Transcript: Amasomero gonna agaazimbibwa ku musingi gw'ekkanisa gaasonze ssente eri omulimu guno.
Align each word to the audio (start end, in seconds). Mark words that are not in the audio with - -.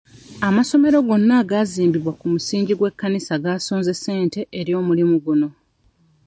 Amasomero 0.47 0.97
gonna 1.07 1.33
agaazimbibwa 1.41 2.11
ku 2.19 2.25
musingi 2.33 2.73
gw'ekkanisa 2.79 3.33
gaasonze 3.43 3.91
ssente 3.95 4.39
eri 4.59 4.71
omulimu 4.79 5.15
guno. 5.25 5.47